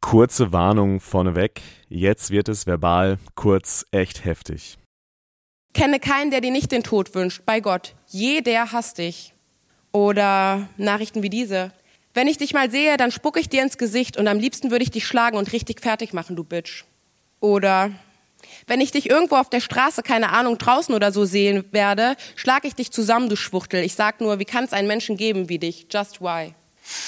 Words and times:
Kurze 0.00 0.50
Warnung 0.52 0.98
vorneweg, 0.98 1.60
jetzt 1.88 2.30
wird 2.30 2.48
es 2.48 2.66
verbal 2.66 3.18
kurz 3.34 3.84
echt 3.90 4.24
heftig. 4.24 4.78
Kenne 5.74 6.00
keinen, 6.00 6.30
der 6.30 6.40
dir 6.40 6.50
nicht 6.50 6.72
den 6.72 6.82
Tod 6.82 7.14
wünscht, 7.14 7.42
bei 7.46 7.60
Gott. 7.60 7.94
Jeder 8.06 8.72
hasst 8.72 8.98
dich. 8.98 9.34
Oder 9.92 10.68
Nachrichten 10.76 11.22
wie 11.22 11.30
diese. 11.30 11.72
Wenn 12.12 12.26
ich 12.26 12.38
dich 12.38 12.54
mal 12.54 12.70
sehe, 12.70 12.96
dann 12.96 13.12
spucke 13.12 13.38
ich 13.38 13.48
dir 13.48 13.62
ins 13.62 13.78
Gesicht 13.78 14.16
und 14.16 14.26
am 14.26 14.40
liebsten 14.40 14.70
würde 14.70 14.82
ich 14.82 14.90
dich 14.90 15.06
schlagen 15.06 15.36
und 15.36 15.52
richtig 15.52 15.80
fertig 15.80 16.12
machen, 16.12 16.34
du 16.34 16.42
Bitch. 16.42 16.84
Oder 17.38 17.92
wenn 18.66 18.80
ich 18.80 18.90
dich 18.90 19.08
irgendwo 19.08 19.36
auf 19.36 19.50
der 19.50 19.60
Straße, 19.60 20.02
keine 20.02 20.30
Ahnung, 20.30 20.58
draußen 20.58 20.94
oder 20.94 21.12
so 21.12 21.24
sehen 21.24 21.64
werde, 21.72 22.16
schlage 22.36 22.66
ich 22.66 22.74
dich 22.74 22.90
zusammen, 22.90 23.28
du 23.28 23.36
Schwuchtel. 23.36 23.84
Ich 23.84 23.94
sag 23.94 24.20
nur, 24.20 24.38
wie 24.38 24.44
kann 24.44 24.64
es 24.64 24.72
einen 24.72 24.88
Menschen 24.88 25.16
geben 25.16 25.48
wie 25.48 25.58
dich? 25.58 25.86
Just 25.90 26.20
why? 26.20 26.54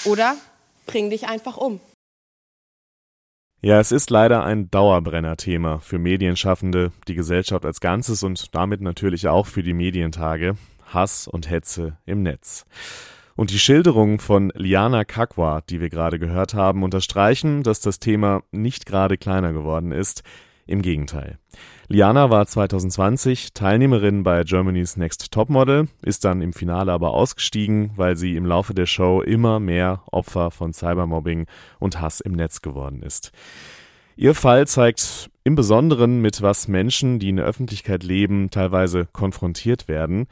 Oder 0.05 0.37
bring 0.85 1.09
dich 1.09 1.27
einfach 1.27 1.57
um. 1.57 1.81
Ja, 3.65 3.79
es 3.79 3.93
ist 3.93 4.09
leider 4.09 4.43
ein 4.43 4.69
Dauerbrenner-Thema 4.71 5.79
für 5.79 5.97
Medienschaffende, 5.97 6.91
die 7.07 7.15
Gesellschaft 7.15 7.63
als 7.63 7.79
Ganzes 7.79 8.21
und 8.21 8.53
damit 8.53 8.81
natürlich 8.81 9.29
auch 9.29 9.47
für 9.47 9.63
die 9.63 9.73
Medientage. 9.73 10.57
Hass 10.87 11.29
und 11.29 11.49
Hetze 11.49 11.95
im 12.05 12.23
Netz. 12.23 12.65
Und 13.37 13.51
die 13.51 13.59
Schilderungen 13.59 14.19
von 14.19 14.51
Liana 14.53 15.05
Kakwa, 15.05 15.61
die 15.61 15.79
wir 15.79 15.87
gerade 15.87 16.19
gehört 16.19 16.53
haben, 16.53 16.83
unterstreichen, 16.83 17.63
dass 17.63 17.79
das 17.79 17.99
Thema 17.99 18.43
nicht 18.51 18.85
gerade 18.85 19.17
kleiner 19.17 19.53
geworden 19.53 19.93
ist. 19.93 20.23
Im 20.65 20.81
Gegenteil. 20.81 21.37
Liana 21.89 22.29
war 22.29 22.45
2020 22.45 23.53
Teilnehmerin 23.53 24.23
bei 24.23 24.43
Germany's 24.43 24.95
Next 24.95 25.31
Topmodel, 25.31 25.89
ist 26.01 26.23
dann 26.23 26.41
im 26.41 26.53
Finale 26.53 26.91
aber 26.91 27.11
ausgestiegen, 27.11 27.91
weil 27.97 28.15
sie 28.15 28.35
im 28.35 28.45
Laufe 28.45 28.73
der 28.73 28.85
Show 28.85 29.21
immer 29.21 29.59
mehr 29.59 30.03
Opfer 30.11 30.51
von 30.51 30.73
Cybermobbing 30.73 31.47
und 31.79 31.99
Hass 31.99 32.21
im 32.21 32.31
Netz 32.31 32.61
geworden 32.61 33.03
ist. 33.03 33.31
Ihr 34.15 34.35
Fall 34.35 34.67
zeigt 34.67 35.29
im 35.43 35.55
Besonderen, 35.55 36.21
mit 36.21 36.41
was 36.41 36.67
Menschen, 36.67 37.19
die 37.19 37.29
in 37.29 37.37
der 37.37 37.45
Öffentlichkeit 37.45 38.03
leben, 38.03 38.49
teilweise 38.49 39.07
konfrontiert 39.11 39.87
werden. 39.87 40.27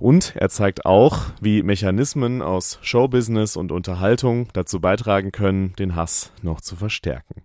Und 0.00 0.36
er 0.36 0.48
zeigt 0.48 0.86
auch, 0.86 1.22
wie 1.40 1.62
Mechanismen 1.62 2.40
aus 2.40 2.78
Showbusiness 2.82 3.56
und 3.56 3.72
Unterhaltung 3.72 4.48
dazu 4.52 4.80
beitragen 4.80 5.32
können, 5.32 5.74
den 5.78 5.96
Hass 5.96 6.32
noch 6.42 6.60
zu 6.60 6.76
verstärken. 6.76 7.42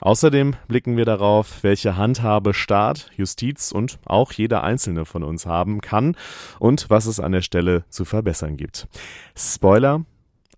Außerdem 0.00 0.56
blicken 0.66 0.96
wir 0.96 1.04
darauf, 1.04 1.62
welche 1.62 1.96
Handhabe 1.96 2.54
Staat, 2.54 3.10
Justiz 3.16 3.70
und 3.70 3.98
auch 4.06 4.32
jeder 4.32 4.64
einzelne 4.64 5.04
von 5.04 5.22
uns 5.22 5.46
haben 5.46 5.80
kann 5.80 6.16
und 6.58 6.88
was 6.88 7.06
es 7.06 7.20
an 7.20 7.32
der 7.32 7.42
Stelle 7.42 7.84
zu 7.90 8.04
verbessern 8.04 8.56
gibt. 8.56 8.88
Spoiler, 9.36 10.04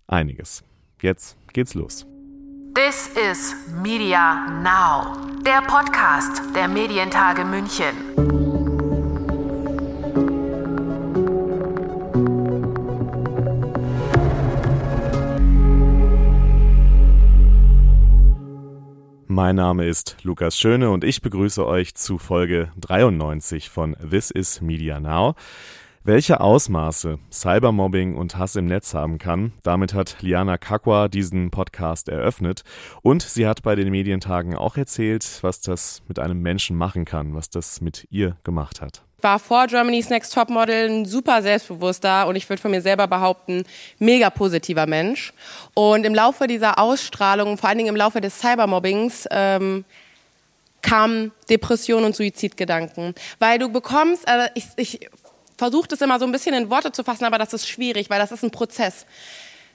einiges. 0.07 0.63
Jetzt 1.01 1.37
geht's 1.51 1.73
los. 1.73 2.05
This 2.75 3.09
is 3.09 3.55
Media 3.83 4.47
Now, 4.63 5.17
der 5.45 5.61
Podcast 5.67 6.41
der 6.55 6.67
Medientage 6.67 7.45
München. 7.45 8.22
Mein 19.43 19.57
Name 19.57 19.85
ist 19.85 20.15
Lukas 20.23 20.57
Schöne 20.57 20.89
und 20.89 21.03
ich 21.03 21.21
begrüße 21.21 21.67
euch 21.67 21.95
zu 21.95 22.17
Folge 22.17 22.71
93 22.79 23.69
von 23.69 23.93
This 24.09 24.31
is 24.31 24.61
Media 24.61 25.01
Now. 25.01 25.35
Welche 26.05 26.39
Ausmaße 26.39 27.19
Cybermobbing 27.29 28.15
und 28.15 28.37
Hass 28.37 28.55
im 28.55 28.67
Netz 28.67 28.93
haben 28.93 29.17
kann, 29.17 29.51
damit 29.61 29.93
hat 29.93 30.15
Liana 30.21 30.57
Kakwa 30.57 31.09
diesen 31.09 31.51
Podcast 31.51 32.07
eröffnet 32.07 32.63
und 33.01 33.21
sie 33.21 33.45
hat 33.45 33.63
bei 33.63 33.75
den 33.75 33.89
Medientagen 33.89 34.55
auch 34.55 34.77
erzählt, 34.77 35.39
was 35.41 35.59
das 35.59 36.03
mit 36.07 36.19
einem 36.19 36.41
Menschen 36.41 36.77
machen 36.77 37.03
kann, 37.03 37.35
was 37.35 37.49
das 37.49 37.81
mit 37.81 38.07
ihr 38.11 38.37
gemacht 38.45 38.79
hat 38.79 39.03
war 39.23 39.39
vor 39.39 39.67
Germany's 39.67 40.09
Next 40.09 40.33
Topmodel 40.33 40.89
ein 40.89 41.05
super 41.05 41.41
selbstbewusster 41.41 42.27
und 42.27 42.35
ich 42.35 42.47
würde 42.49 42.61
von 42.61 42.71
mir 42.71 42.81
selber 42.81 43.07
behaupten, 43.07 43.63
mega 43.99 44.29
positiver 44.29 44.85
Mensch. 44.85 45.33
Und 45.73 46.05
im 46.05 46.13
Laufe 46.13 46.47
dieser 46.47 46.77
Ausstrahlung, 46.79 47.57
vor 47.57 47.69
allen 47.69 47.77
Dingen 47.77 47.89
im 47.89 47.95
Laufe 47.95 48.21
des 48.21 48.39
Cybermobbings, 48.39 49.27
ähm, 49.31 49.85
kamen 50.81 51.31
Depressionen 51.49 52.05
und 52.05 52.15
Suizidgedanken. 52.15 53.15
Weil 53.39 53.57
du 53.57 53.69
bekommst, 53.69 54.27
also 54.27 54.49
ich, 54.53 54.65
ich 54.75 55.09
versuche 55.57 55.87
das 55.87 56.01
immer 56.01 56.19
so 56.19 56.25
ein 56.25 56.31
bisschen 56.31 56.53
in 56.53 56.69
Worte 56.69 56.91
zu 56.91 57.03
fassen, 57.03 57.25
aber 57.25 57.37
das 57.37 57.53
ist 57.53 57.67
schwierig, 57.67 58.09
weil 58.09 58.19
das 58.19 58.31
ist 58.31 58.43
ein 58.43 58.51
Prozess. 58.51 59.05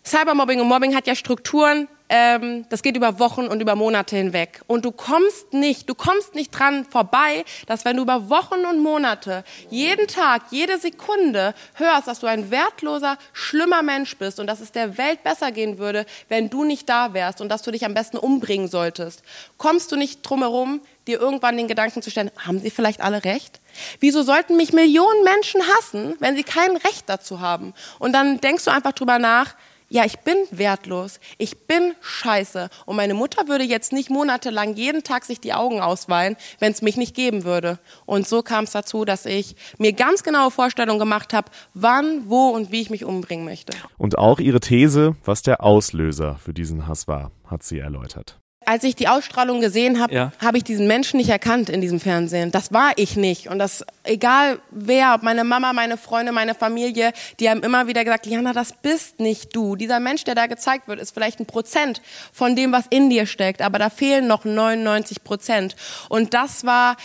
Cybermobbing 0.08 0.60
und 0.60 0.68
Mobbing 0.68 0.94
hat 0.94 1.06
ja 1.06 1.14
Strukturen, 1.14 1.86
ähm, 2.08 2.64
das 2.70 2.82
geht 2.82 2.96
über 2.96 3.18
Wochen 3.18 3.46
und 3.46 3.60
über 3.60 3.74
Monate 3.74 4.16
hinweg. 4.16 4.62
Und 4.66 4.86
du 4.86 4.90
kommst 4.90 5.52
nicht, 5.52 5.86
du 5.90 5.94
kommst 5.94 6.34
nicht 6.34 6.50
dran 6.50 6.86
vorbei, 6.86 7.44
dass 7.66 7.84
wenn 7.84 7.96
du 7.96 8.04
über 8.04 8.30
Wochen 8.30 8.64
und 8.64 8.80
Monate 8.80 9.44
jeden 9.68 10.06
Tag, 10.06 10.44
jede 10.50 10.78
Sekunde 10.78 11.54
hörst, 11.74 12.08
dass 12.08 12.20
du 12.20 12.26
ein 12.26 12.50
wertloser, 12.50 13.18
schlimmer 13.34 13.82
Mensch 13.82 14.16
bist 14.16 14.40
und 14.40 14.46
dass 14.46 14.60
es 14.60 14.72
der 14.72 14.96
Welt 14.96 15.22
besser 15.22 15.52
gehen 15.52 15.76
würde, 15.76 16.06
wenn 16.30 16.48
du 16.48 16.64
nicht 16.64 16.88
da 16.88 17.12
wärst 17.12 17.42
und 17.42 17.50
dass 17.50 17.60
du 17.60 17.70
dich 17.70 17.84
am 17.84 17.92
besten 17.92 18.16
umbringen 18.16 18.68
solltest, 18.68 19.22
kommst 19.58 19.92
du 19.92 19.96
nicht 19.96 20.22
drum 20.22 20.40
herum, 20.40 20.80
dir 21.06 21.20
irgendwann 21.20 21.58
den 21.58 21.68
Gedanken 21.68 22.00
zu 22.00 22.10
stellen, 22.10 22.30
haben 22.38 22.60
sie 22.60 22.70
vielleicht 22.70 23.02
alle 23.02 23.24
recht? 23.24 23.60
Wieso 24.00 24.22
sollten 24.22 24.56
mich 24.56 24.72
Millionen 24.72 25.22
Menschen 25.24 25.60
hassen, 25.76 26.16
wenn 26.18 26.36
sie 26.36 26.44
kein 26.44 26.76
Recht 26.78 27.04
dazu 27.06 27.40
haben? 27.40 27.74
Und 27.98 28.12
dann 28.14 28.40
denkst 28.40 28.64
du 28.64 28.70
einfach 28.70 28.92
drüber 28.92 29.18
nach, 29.18 29.54
ja, 29.88 30.04
ich 30.04 30.18
bin 30.20 30.36
wertlos, 30.50 31.20
ich 31.38 31.66
bin 31.66 31.94
scheiße 32.00 32.68
und 32.86 32.96
meine 32.96 33.14
Mutter 33.14 33.48
würde 33.48 33.64
jetzt 33.64 33.92
nicht 33.92 34.10
monatelang 34.10 34.74
jeden 34.74 35.02
Tag 35.02 35.24
sich 35.24 35.40
die 35.40 35.54
Augen 35.54 35.80
ausweinen, 35.80 36.36
wenn 36.58 36.72
es 36.72 36.82
mich 36.82 36.96
nicht 36.96 37.14
geben 37.14 37.44
würde. 37.44 37.78
Und 38.04 38.28
so 38.28 38.42
kam 38.42 38.64
es 38.64 38.72
dazu, 38.72 39.04
dass 39.04 39.24
ich 39.26 39.56
mir 39.78 39.92
ganz 39.92 40.22
genaue 40.22 40.50
Vorstellungen 40.50 40.98
gemacht 40.98 41.32
habe, 41.32 41.50
wann, 41.74 42.28
wo 42.28 42.48
und 42.48 42.70
wie 42.70 42.82
ich 42.82 42.90
mich 42.90 43.04
umbringen 43.04 43.44
möchte. 43.44 43.76
Und 43.96 44.18
auch 44.18 44.40
ihre 44.40 44.60
These, 44.60 45.16
was 45.24 45.42
der 45.42 45.64
Auslöser 45.64 46.36
für 46.36 46.52
diesen 46.52 46.86
Hass 46.86 47.08
war, 47.08 47.30
hat 47.46 47.62
sie 47.62 47.78
erläutert 47.78 48.38
als 48.68 48.84
ich 48.84 48.94
die 48.94 49.08
Ausstrahlung 49.08 49.62
gesehen 49.62 49.98
habe, 49.98 50.14
ja. 50.14 50.32
habe 50.42 50.58
ich 50.58 50.64
diesen 50.64 50.86
Menschen 50.86 51.16
nicht 51.16 51.30
erkannt 51.30 51.70
in 51.70 51.80
diesem 51.80 52.00
Fernsehen. 52.00 52.50
Das 52.50 52.70
war 52.70 52.92
ich 52.96 53.16
nicht. 53.16 53.48
Und 53.48 53.58
das, 53.58 53.82
egal 54.04 54.58
wer, 54.70 55.14
ob 55.14 55.22
meine 55.22 55.42
Mama, 55.42 55.72
meine 55.72 55.96
Freunde, 55.96 56.32
meine 56.32 56.54
Familie, 56.54 57.14
die 57.40 57.48
haben 57.48 57.62
immer 57.62 57.86
wieder 57.86 58.04
gesagt, 58.04 58.26
Jana, 58.26 58.52
das 58.52 58.74
bist 58.74 59.20
nicht 59.20 59.56
du. 59.56 59.74
Dieser 59.74 60.00
Mensch, 60.00 60.24
der 60.24 60.34
da 60.34 60.46
gezeigt 60.46 60.86
wird, 60.86 61.00
ist 61.00 61.14
vielleicht 61.14 61.40
ein 61.40 61.46
Prozent 61.46 62.02
von 62.30 62.56
dem, 62.56 62.70
was 62.70 62.84
in 62.90 63.08
dir 63.08 63.24
steckt. 63.24 63.62
Aber 63.62 63.78
da 63.78 63.88
fehlen 63.88 64.26
noch 64.26 64.44
99 64.44 65.24
Prozent. 65.24 65.74
Und 66.10 66.34
das 66.34 66.66
war 66.66 66.96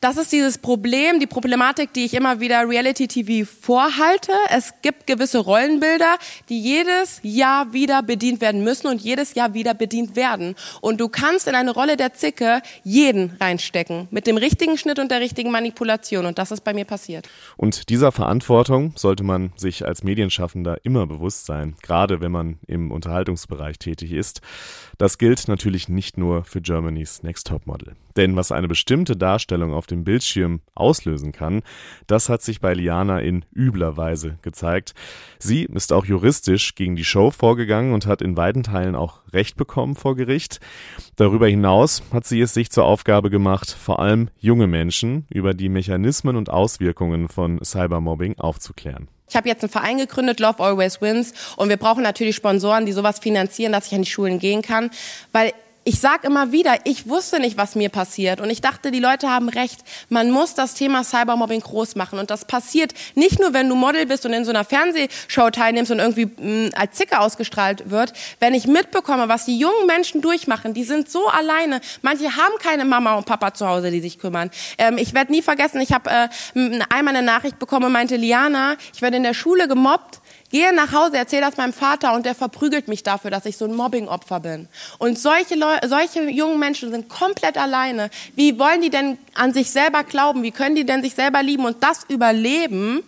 das 0.00 0.16
ist 0.16 0.32
dieses 0.32 0.56
Problem, 0.56 1.20
die 1.20 1.26
Problematik, 1.26 1.92
die 1.92 2.06
ich 2.06 2.14
immer 2.14 2.40
wieder 2.40 2.66
Reality 2.66 3.06
TV 3.06 3.48
vorhalte. 3.48 4.32
Es 4.48 4.72
gibt 4.80 5.06
gewisse 5.06 5.38
Rollenbilder, 5.38 6.16
die 6.48 6.58
jedes 6.58 7.20
Jahr 7.22 7.74
wieder 7.74 8.02
bedient 8.02 8.40
werden 8.40 8.64
müssen 8.64 8.86
und 8.86 9.02
jedes 9.02 9.34
Jahr 9.34 9.52
wieder 9.52 9.74
bedient 9.74 10.16
werden. 10.16 10.54
Und 10.80 11.00
du 11.00 11.08
kannst 11.08 11.48
in 11.48 11.54
eine 11.54 11.72
Rolle 11.72 11.98
der 11.98 12.14
Zicke 12.14 12.62
jeden 12.82 13.36
reinstecken. 13.40 14.08
Mit 14.10 14.26
dem 14.26 14.38
richtigen 14.38 14.78
Schnitt 14.78 14.98
und 14.98 15.10
der 15.10 15.20
richtigen 15.20 15.50
Manipulation. 15.50 16.24
Und 16.24 16.38
das 16.38 16.50
ist 16.50 16.64
bei 16.64 16.72
mir 16.72 16.86
passiert. 16.86 17.28
Und 17.58 17.90
dieser 17.90 18.10
Verantwortung 18.10 18.94
sollte 18.96 19.22
man 19.22 19.52
sich 19.56 19.86
als 19.86 20.02
Medienschaffender 20.02 20.78
immer 20.82 21.06
bewusst 21.06 21.44
sein. 21.44 21.76
Gerade 21.82 22.22
wenn 22.22 22.32
man 22.32 22.58
im 22.66 22.90
Unterhaltungsbereich 22.90 23.78
tätig 23.78 24.12
ist. 24.12 24.40
Das 25.00 25.16
gilt 25.16 25.48
natürlich 25.48 25.88
nicht 25.88 26.18
nur 26.18 26.44
für 26.44 26.60
Germany's 26.60 27.22
Next 27.22 27.46
Topmodel. 27.46 27.96
Denn 28.18 28.36
was 28.36 28.52
eine 28.52 28.68
bestimmte 28.68 29.16
Darstellung 29.16 29.72
auf 29.72 29.86
dem 29.86 30.04
Bildschirm 30.04 30.60
auslösen 30.74 31.32
kann, 31.32 31.62
das 32.06 32.28
hat 32.28 32.42
sich 32.42 32.60
bei 32.60 32.74
Liana 32.74 33.18
in 33.20 33.46
übler 33.56 33.96
Weise 33.96 34.38
gezeigt. 34.42 34.92
Sie 35.38 35.64
ist 35.64 35.94
auch 35.94 36.04
juristisch 36.04 36.74
gegen 36.74 36.96
die 36.96 37.06
Show 37.06 37.30
vorgegangen 37.30 37.94
und 37.94 38.04
hat 38.04 38.20
in 38.20 38.36
weiten 38.36 38.62
Teilen 38.62 38.94
auch 38.94 39.20
Recht 39.32 39.56
bekommen 39.56 39.94
vor 39.94 40.16
Gericht. 40.16 40.60
Darüber 41.16 41.48
hinaus 41.48 42.02
hat 42.12 42.26
sie 42.26 42.42
es 42.42 42.52
sich 42.52 42.70
zur 42.70 42.84
Aufgabe 42.84 43.30
gemacht, 43.30 43.70
vor 43.70 44.00
allem 44.00 44.28
junge 44.36 44.66
Menschen 44.66 45.24
über 45.30 45.54
die 45.54 45.70
Mechanismen 45.70 46.36
und 46.36 46.50
Auswirkungen 46.50 47.30
von 47.30 47.58
Cybermobbing 47.64 48.38
aufzuklären. 48.38 49.08
Ich 49.30 49.36
habe 49.36 49.48
jetzt 49.48 49.62
einen 49.62 49.70
Verein 49.70 49.96
gegründet, 49.96 50.40
Love 50.40 50.60
Always 50.60 51.00
Wins, 51.00 51.32
und 51.56 51.68
wir 51.68 51.76
brauchen 51.76 52.02
natürlich 52.02 52.34
Sponsoren, 52.34 52.84
die 52.84 52.92
sowas 52.92 53.20
finanzieren, 53.20 53.72
dass 53.72 53.86
ich 53.86 53.94
an 53.94 54.02
die 54.02 54.10
Schulen 54.10 54.40
gehen 54.40 54.60
kann, 54.60 54.90
weil 55.30 55.52
ich 55.90 55.98
sage 55.98 56.28
immer 56.28 56.52
wieder, 56.52 56.76
ich 56.84 57.08
wusste 57.08 57.40
nicht, 57.40 57.56
was 57.56 57.74
mir 57.74 57.88
passiert. 57.88 58.40
Und 58.40 58.48
ich 58.48 58.60
dachte, 58.60 58.92
die 58.92 59.00
Leute 59.00 59.28
haben 59.28 59.48
recht. 59.48 59.80
Man 60.08 60.30
muss 60.30 60.54
das 60.54 60.74
Thema 60.74 61.02
Cybermobbing 61.02 61.62
groß 61.62 61.96
machen. 61.96 62.20
Und 62.20 62.30
das 62.30 62.44
passiert 62.44 62.94
nicht 63.16 63.40
nur, 63.40 63.54
wenn 63.54 63.68
du 63.68 63.74
Model 63.74 64.06
bist 64.06 64.24
und 64.24 64.32
in 64.32 64.44
so 64.44 64.50
einer 64.50 64.62
Fernsehshow 64.62 65.50
teilnimmst 65.50 65.90
und 65.90 65.98
irgendwie 65.98 66.26
mh, 66.26 66.68
mm, 66.68 66.70
als 66.76 66.94
Zicke 66.94 67.18
ausgestrahlt 67.18 67.90
wird. 67.90 68.12
Wenn 68.38 68.54
ich 68.54 68.68
mitbekomme, 68.68 69.28
was 69.28 69.46
die 69.46 69.58
jungen 69.58 69.88
Menschen 69.88 70.20
durchmachen, 70.20 70.74
die 70.74 70.84
sind 70.84 71.10
so 71.10 71.26
alleine. 71.26 71.80
Manche 72.02 72.36
haben 72.36 72.54
keine 72.62 72.84
Mama 72.84 73.16
und 73.16 73.26
Papa 73.26 73.52
zu 73.52 73.66
Hause, 73.66 73.90
die 73.90 74.00
sich 74.00 74.20
kümmern. 74.20 74.52
Ähm, 74.78 74.96
ich 74.96 75.12
werde 75.12 75.32
nie 75.32 75.42
vergessen, 75.42 75.80
ich 75.80 75.92
habe 75.92 76.08
äh, 76.08 76.28
einmal 76.88 77.16
eine 77.16 77.26
Nachricht 77.26 77.58
bekommen, 77.58 77.90
meinte 77.90 78.14
Liana, 78.14 78.76
ich 78.94 79.02
werde 79.02 79.16
in 79.16 79.24
der 79.24 79.34
Schule 79.34 79.66
gemobbt 79.66 80.20
Gehe 80.50 80.72
nach 80.74 80.92
Hause, 80.92 81.16
erzähle 81.16 81.42
das 81.42 81.56
meinem 81.56 81.72
Vater 81.72 82.12
und 82.12 82.26
der 82.26 82.34
verprügelt 82.34 82.88
mich 82.88 83.04
dafür, 83.04 83.30
dass 83.30 83.46
ich 83.46 83.56
so 83.56 83.66
ein 83.66 83.74
Mobbing-Opfer 83.74 84.40
bin. 84.40 84.68
Und 84.98 85.16
solche, 85.16 85.54
Leu 85.54 85.76
solche 85.86 86.28
jungen 86.28 86.58
Menschen 86.58 86.90
sind 86.90 87.08
komplett 87.08 87.56
alleine. 87.56 88.10
Wie 88.34 88.58
wollen 88.58 88.82
die 88.82 88.90
denn 88.90 89.16
an 89.34 89.52
sich 89.52 89.70
selber 89.70 90.02
glauben? 90.02 90.42
Wie 90.42 90.50
können 90.50 90.74
die 90.74 90.84
denn 90.84 91.02
sich 91.02 91.14
selber 91.14 91.42
lieben 91.44 91.64
und 91.64 91.84
das 91.84 92.04
überleben, 92.08 93.04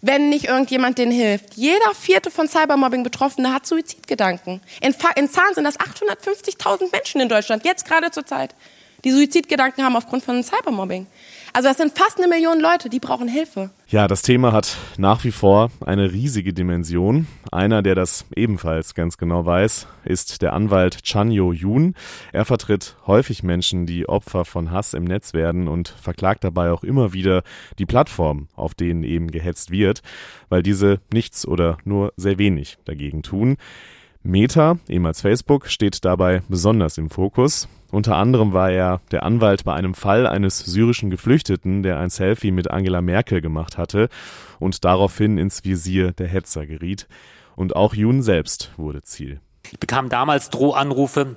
wenn 0.00 0.28
nicht 0.28 0.46
irgendjemand 0.46 0.98
denen 0.98 1.12
hilft? 1.12 1.54
Jeder 1.54 1.94
vierte 1.94 2.32
von 2.32 2.48
Cybermobbing-Betroffene 2.48 3.54
hat 3.54 3.64
Suizidgedanken. 3.64 4.60
In, 4.80 4.92
in 5.14 5.30
Zahlen 5.30 5.54
sind 5.54 5.64
das 5.64 5.78
850.000 5.78 6.90
Menschen 6.90 7.20
in 7.20 7.28
Deutschland, 7.28 7.64
jetzt 7.64 7.86
gerade 7.86 8.10
zur 8.10 8.26
Zeit, 8.26 8.56
die 9.04 9.12
Suizidgedanken 9.12 9.84
haben 9.84 9.94
aufgrund 9.94 10.24
von 10.24 10.42
Cybermobbing. 10.42 11.06
Also 11.54 11.68
das 11.68 11.76
sind 11.76 11.92
fast 11.96 12.16
eine 12.16 12.28
Million 12.28 12.60
Leute, 12.60 12.88
die 12.88 12.98
brauchen 12.98 13.28
Hilfe. 13.28 13.68
Ja, 13.88 14.08
das 14.08 14.22
Thema 14.22 14.52
hat 14.52 14.78
nach 14.96 15.22
wie 15.24 15.30
vor 15.30 15.70
eine 15.84 16.10
riesige 16.10 16.54
Dimension. 16.54 17.26
Einer, 17.50 17.82
der 17.82 17.94
das 17.94 18.24
ebenfalls 18.34 18.94
ganz 18.94 19.18
genau 19.18 19.44
weiß, 19.44 19.86
ist 20.04 20.40
der 20.40 20.54
Anwalt 20.54 21.02
Chanyo 21.02 21.52
Yoon. 21.52 21.94
Er 22.32 22.46
vertritt 22.46 22.96
häufig 23.06 23.42
Menschen, 23.42 23.84
die 23.84 24.08
Opfer 24.08 24.46
von 24.46 24.70
Hass 24.70 24.94
im 24.94 25.04
Netz 25.04 25.34
werden 25.34 25.68
und 25.68 25.88
verklagt 25.88 26.42
dabei 26.42 26.72
auch 26.72 26.84
immer 26.84 27.12
wieder 27.12 27.42
die 27.78 27.86
Plattform, 27.86 28.48
auf 28.54 28.74
denen 28.74 29.02
eben 29.02 29.30
gehetzt 29.30 29.70
wird, 29.70 30.00
weil 30.48 30.62
diese 30.62 31.00
nichts 31.12 31.46
oder 31.46 31.76
nur 31.84 32.14
sehr 32.16 32.38
wenig 32.38 32.78
dagegen 32.86 33.22
tun. 33.22 33.58
Meta, 34.24 34.78
ehemals 34.88 35.20
Facebook, 35.20 35.66
steht 35.66 36.04
dabei 36.04 36.42
besonders 36.48 36.96
im 36.96 37.10
Fokus. 37.10 37.68
Unter 37.90 38.16
anderem 38.16 38.52
war 38.52 38.70
er 38.70 39.00
der 39.10 39.24
Anwalt 39.24 39.64
bei 39.64 39.74
einem 39.74 39.94
Fall 39.94 40.28
eines 40.28 40.60
syrischen 40.60 41.10
Geflüchteten, 41.10 41.82
der 41.82 41.98
ein 41.98 42.08
Selfie 42.08 42.52
mit 42.52 42.70
Angela 42.70 43.02
Merkel 43.02 43.40
gemacht 43.40 43.78
hatte 43.78 44.08
und 44.60 44.84
daraufhin 44.84 45.38
ins 45.38 45.64
Visier 45.64 46.12
der 46.12 46.28
Hetzer 46.28 46.66
geriet. 46.66 47.08
Und 47.56 47.74
auch 47.74 47.94
Jun 47.94 48.22
selbst 48.22 48.70
wurde 48.76 49.02
Ziel. 49.02 49.40
Ich 49.72 49.80
bekam 49.80 50.08
damals 50.08 50.50
Drohanrufe 50.50 51.36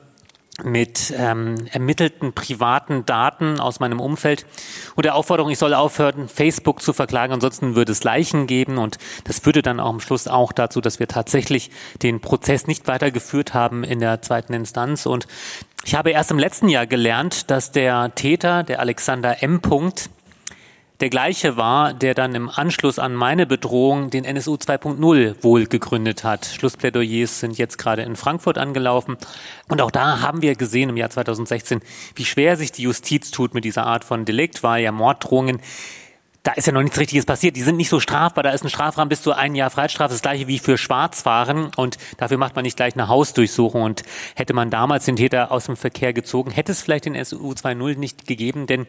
mit 0.64 1.14
ähm, 1.18 1.56
ermittelten 1.72 2.34
privaten 2.34 3.06
Daten 3.06 3.60
aus 3.60 3.80
meinem 3.80 4.00
Umfeld. 4.00 4.46
Und 4.96 5.06
der 5.06 5.16
Aufforderung, 5.16 5.52
ich 5.52 5.60
soll 5.60 5.74
aufhören, 5.74 6.30
Facebook 6.30 6.82
zu 6.82 6.94
verklagen, 6.94 7.34
ansonsten 7.34 7.76
würde 7.76 7.92
es 7.92 8.04
Leichen 8.04 8.48
geben. 8.48 8.78
Und 8.78 8.98
das 9.26 9.40
führte 9.40 9.62
dann 9.62 9.80
auch 9.80 9.90
am 9.90 10.00
Schluss 10.00 10.28
auch 10.28 10.54
dazu, 10.54 10.80
dass 10.80 11.00
wir 11.00 11.08
tatsächlich 11.08 11.72
den 12.02 12.22
Prozess 12.22 12.68
nicht 12.68 12.88
weitergeführt 12.88 13.54
haben 13.54 13.84
in 13.84 14.00
der 14.00 14.22
zweiten 14.22 14.54
Instanz. 14.54 15.06
Und 15.06 15.28
ich 15.84 15.94
habe 15.94 16.12
erst 16.12 16.32
im 16.32 16.40
letzten 16.40 16.70
Jahr 16.70 16.88
gelernt, 16.88 17.52
dass 17.52 17.72
der 17.72 18.16
Täter, 18.16 18.64
der 18.64 18.80
Alexander 18.80 19.44
M. 19.44 19.62
Punkt, 19.62 20.10
der 21.02 21.10
gleiche 21.10 21.58
war, 21.58 21.94
der 21.94 22.14
dann 22.14 22.36
im 22.36 22.50
Anschluss 22.50 23.00
an 23.00 23.14
meine 23.14 23.46
Bedrohung 23.46 24.10
den 24.10 24.24
NSU 24.24 24.56
2.0 24.56 25.44
wohl 25.44 25.66
gegründet 25.66 26.24
hat. 26.24 26.46
Schlussplädoyers 26.46 27.42
sind 27.42 27.58
jetzt 27.58 27.78
gerade 27.78 28.04
in 28.04 28.16
Frankfurt 28.16 28.58
angelaufen. 28.58 29.18
Und 29.68 29.82
auch 29.82 29.92
da 29.92 30.22
haben 30.22 30.42
wir 30.42 30.56
gesehen 30.56 30.90
im 30.90 30.98
Jahr 30.98 31.10
2016, 31.10 31.82
wie 32.16 32.26
schwer 32.26 32.56
sich 32.56 32.72
die 32.72 32.84
Justiz 32.84 33.32
tut 33.32 33.54
mit 33.54 33.66
dieser 33.66 33.86
Art 33.86 34.06
von 34.06 34.24
Delikt, 34.24 34.64
weil 34.64 34.84
ja 34.84 34.92
Morddrohungen 34.92 35.60
da 36.46 36.52
ist 36.52 36.68
ja 36.68 36.74
noch 36.74 36.84
nichts 36.84 37.00
Richtiges 37.00 37.26
passiert. 37.26 37.56
Die 37.56 37.64
sind 37.64 37.76
nicht 37.76 37.90
so 37.90 38.00
strafbar. 38.00 38.44
Da 38.44 38.52
ist 38.52 38.64
ein 38.64 38.70
Strafrahmen 38.70 39.10
bis 39.10 39.24
zu 39.24 39.34
ein 39.34 39.56
Jahr 39.56 39.72
Freiheitsstrafe. 39.72 40.14
Das 40.14 40.22
gleiche 40.22 40.48
wie 40.48 40.60
für 40.60 40.78
Schwarzfahren. 40.78 41.72
Und 41.76 41.98
dafür 42.18 42.38
macht 42.38 42.56
man 42.56 42.62
nicht 42.62 42.78
gleich 42.78 42.94
eine 42.94 43.08
Hausdurchsuchung. 43.08 43.82
Und 43.82 44.04
hätte 44.36 44.54
man 44.54 44.70
damals 44.70 45.06
den 45.06 45.16
Täter 45.16 45.52
aus 45.52 45.66
dem 45.66 45.76
Verkehr 45.76 46.14
gezogen, 46.14 46.52
hätte 46.52 46.72
es 46.72 46.84
vielleicht 46.84 47.06
den 47.06 47.16
SU 47.26 47.52
2.0 47.52 47.98
nicht 47.98 48.28
gegeben. 48.28 48.68
Denn 48.68 48.86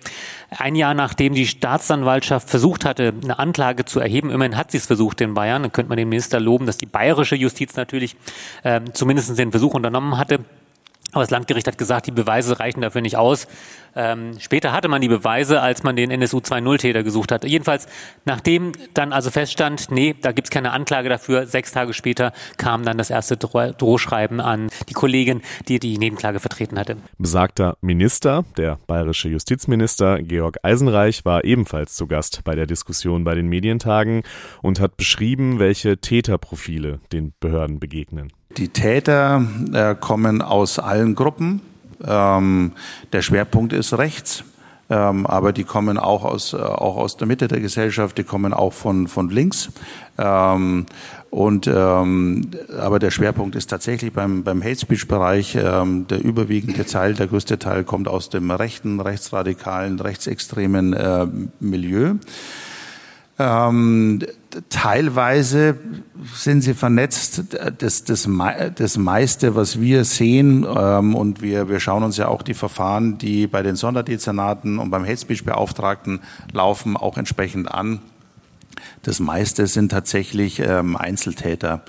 ein 0.51 0.75
Jahr 0.75 0.93
nachdem 0.93 1.33
die 1.33 1.47
Staatsanwaltschaft 1.47 2.51
versucht 2.51 2.85
hatte, 2.85 3.15
eine 3.23 3.39
Anklage 3.39 3.87
zu 3.87 4.01
erheben, 4.01 4.29
immerhin 4.29 4.59
hat 4.59 4.71
sie 4.71 4.77
es 4.77 4.85
versucht 4.85 5.23
in 5.23 5.33
Bayern, 5.33 5.63
dann 5.63 5.73
könnte 5.73 5.89
man 5.89 5.97
den 5.97 6.11
Minister 6.11 6.39
loben, 6.39 6.67
dass 6.67 6.77
die 6.77 6.85
bayerische 6.85 7.37
Justiz 7.37 7.75
natürlich 7.75 8.17
äh, 8.65 8.83
zumindest 8.93 9.39
den 9.39 9.51
Versuch 9.51 9.73
unternommen 9.73 10.19
hatte. 10.19 10.41
Aber 11.13 11.23
das 11.23 11.31
Landgericht 11.31 11.67
hat 11.67 11.79
gesagt, 11.79 12.07
die 12.07 12.11
Beweise 12.11 12.61
reichen 12.61 12.83
dafür 12.83 13.01
nicht 13.01 13.17
aus. 13.17 13.49
Ähm, 13.97 14.39
später 14.39 14.73
hatte 14.73 14.89
man 14.89 15.01
die 15.01 15.09
Beweise, 15.09 15.61
als 15.63 15.83
man 15.83 15.97
den 15.97 16.11
NSU 16.11 16.39
2.0-Täter 16.39 17.03
gesucht 17.03 17.33
hat. 17.33 17.45
Jedenfalls, 17.45 17.87
nachdem 18.25 18.73
dann 18.95 19.13
also 19.13 19.31
feststand, 19.31 19.91
nee, 19.91 20.15
da 20.21 20.33
gibt's 20.33 20.51
keine 20.51 20.73
Anklage 20.73 21.09
dafür, 21.09 21.47
sechs 21.47 21.73
Tage 21.73 21.95
später 21.95 22.33
kam 22.59 22.85
dann 22.85 22.99
das 22.99 23.11
erste 23.11 23.37
Droh 23.37 23.73
Drohschreiben 23.77 24.41
an 24.41 24.69
die 24.89 24.93
Kollegin, 24.93 25.41
die 25.69 25.79
die 25.79 25.99
Nebenklage 25.99 26.41
vertreten 26.41 26.79
hatte. 26.79 26.99
Besagter 27.19 27.79
Minister, 27.81 28.45
der 28.57 28.79
bayerische 28.87 29.29
Justizminister 29.29 30.23
Georg 30.23 30.59
Eisenreich, 30.63 31.25
war 31.25 31.45
ebenfalls 31.45 31.95
zu 31.95 32.07
Gast 32.07 32.43
bei 32.45 32.55
der 32.55 32.67
Diskussion 32.67 33.25
bei 33.25 33.35
den 33.35 33.49
Medientagen 33.49 34.23
und 34.63 34.79
hat 34.79 34.97
beschrieben, 34.97 35.59
welche 35.59 35.99
Täterprofile 35.99 37.01
den 37.13 37.33
Behörden 37.41 37.81
begegnen. 37.81 38.33
Die 38.57 38.69
Täter 38.69 39.47
äh, 39.73 39.95
kommen 39.95 40.43
aus 40.43 40.79
allen 40.79 41.15
Gruppen. 41.15 41.61
Ähm, 42.07 42.73
der 43.13 43.23
Schwerpunkt 43.23 43.73
ist 43.73 43.97
rechts. 43.97 44.45
Ähm, 44.89 45.27
aber 45.27 45.53
die 45.53 45.65
kommen 45.65 45.99
auch 45.99 46.25
aus, 46.25 46.53
äh, 46.53 46.59
auch 46.59 46.97
aus 46.97 47.17
der 47.17 47.27
Mitte 47.27 47.49
der 47.49 47.61
Gesellschaft, 47.61 48.19
die 48.19 48.25
kommen 48.25 48.55
auch 48.55 48.73
von, 48.73 49.09
von 49.09 49.31
links. 49.31 49.71
Ähm, 50.17 50.87
und, 51.31 51.67
ähm, 51.67 52.51
aber 52.79 53.01
der 53.01 53.11
Schwerpunkt 53.11 53.57
ist 53.57 53.69
tatsächlich 53.69 54.13
beim, 54.13 54.45
beim 54.45 54.63
Hate 54.63 54.79
Speech 54.79 55.09
Bereich, 55.09 55.57
ähm, 55.61 56.07
der 56.07 56.23
überwiegende 56.23 56.87
Teil, 56.87 57.15
der 57.15 57.27
größte 57.27 57.59
Teil 57.59 57.83
kommt 57.83 58.07
aus 58.07 58.31
dem 58.31 58.51
rechten, 58.51 59.01
rechtsradikalen, 59.01 59.99
rechtsextremen 59.99 60.93
äh, 60.93 61.27
Milieu. 61.59 62.15
Ähm, 63.39 64.21
teilweise 64.71 65.77
sind 66.35 66.63
sie 66.63 66.73
vernetzt. 66.73 67.45
Das, 67.79 68.05
das, 68.05 68.29
das 68.75 68.97
meiste, 68.97 69.55
was 69.55 69.81
wir 69.81 70.05
sehen, 70.05 70.67
ähm, 70.69 71.15
und 71.15 71.43
wir, 71.43 71.69
wir 71.69 71.81
schauen 71.81 72.03
uns 72.03 72.17
ja 72.17 72.29
auch 72.29 72.43
die 72.43 72.55
Verfahren, 72.55 73.19
die 73.19 73.47
bei 73.47 73.63
den 73.63 73.77
Sonderdezernaten 73.77 74.79
und 74.79 74.91
beim 74.91 75.05
Hate 75.05 75.19
Speech 75.19 75.45
Beauftragten 75.45 76.21
laufen, 76.53 76.97
auch 76.97 77.19
entsprechend 77.19 77.71
an. 77.71 78.01
Das 79.03 79.21
meiste 79.21 79.67
sind 79.67 79.91
tatsächlich 79.91 80.61
ähm, 80.61 80.97
Einzeltäter. 80.97 81.83